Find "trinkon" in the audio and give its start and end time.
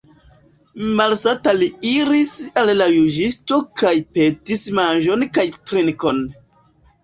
5.61-6.27